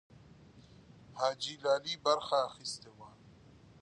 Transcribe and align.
حاجي 1.19 1.53
لالی 1.63 1.93
برخه 2.05 2.37
اخیستې 2.49 2.89
وه. 2.97 3.09